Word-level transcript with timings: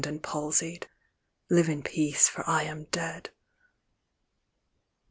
And 0.03 0.23
palsied. 0.23 0.87
Live 1.47 1.69
in 1.69 1.83
peace; 1.83 2.27
for 2.27 2.43
I 2.49 2.63
am 2.63 2.85
dead." 2.85 3.29